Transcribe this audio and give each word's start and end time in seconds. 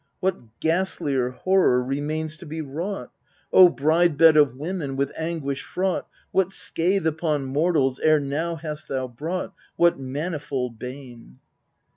What 0.19 0.59
ghastlier 0.59 1.29
horror 1.29 1.83
remains 1.83 2.35
to 2.37 2.47
be 2.47 2.59
wrought? 2.59 3.11
O 3.53 3.69
bride 3.69 4.17
bed 4.17 4.35
of 4.35 4.55
women, 4.57 4.95
with 4.95 5.11
anguish 5.15 5.61
fraught, 5.61 6.07
What 6.31 6.51
scathe 6.51 7.05
upon 7.05 7.45
mortals 7.45 7.99
ere 7.99 8.19
now 8.19 8.55
hast 8.55 8.87
thou 8.87 9.07
brought, 9.07 9.53
What 9.75 9.99
manifold 9.99 10.79
bane 10.79 11.37